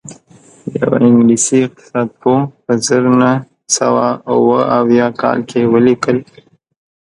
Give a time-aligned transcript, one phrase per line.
[0.79, 3.31] یوه انګلیسي اقتصاد پوه په زر نه
[3.77, 6.17] سوه اووه اویا کال کې ولیکل